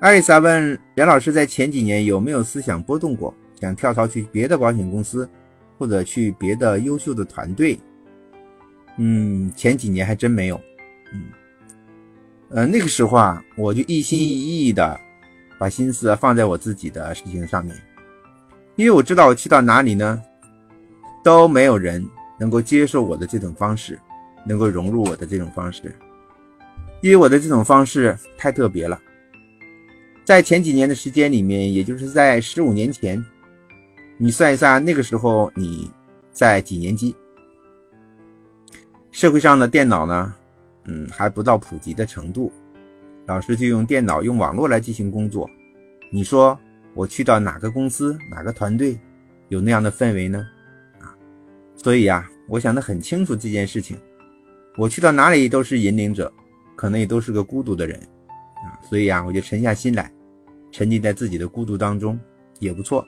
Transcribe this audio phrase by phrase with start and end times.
[0.00, 5.28] 艾丽莎问梁老师，在前几年有没有思想波动过，想跳槽去别的保险公司，
[5.76, 7.76] 或者去别的优秀的团队？
[8.96, 10.60] 嗯，前几年还真没有。
[11.12, 11.22] 嗯，
[12.50, 15.00] 呃，那个时候啊，我就一心一意的
[15.58, 17.74] 把心思放在我自己的事情上面，
[18.76, 20.22] 因为我知道我去到哪里呢，
[21.24, 22.06] 都没有人
[22.38, 23.98] 能够接受我的这种方式，
[24.46, 25.92] 能够融入我的这种方式，
[27.00, 28.96] 因为我的这种方式太特别了。
[30.28, 33.24] 在前几年的时间里面，也就是在十五年前，
[34.18, 35.90] 你算一算，那个时候你
[36.30, 37.16] 在几年级？
[39.10, 40.34] 社会上的电脑呢，
[40.84, 42.52] 嗯，还不到普及的程度，
[43.24, 45.48] 老师就用电脑、用网络来进行工作。
[46.12, 46.60] 你说
[46.92, 49.00] 我去到哪个公司、哪个团队，
[49.48, 50.46] 有那样的氛围呢？
[51.00, 51.16] 啊，
[51.74, 53.96] 所以啊，我想得很清楚这件事情，
[54.76, 56.30] 我去到哪里都是引领者，
[56.76, 57.98] 可能也都是个孤独的人，
[58.56, 60.12] 啊，所以啊，我就沉下心来。
[60.70, 62.18] 沉浸在自己的孤独当中
[62.58, 63.06] 也不错。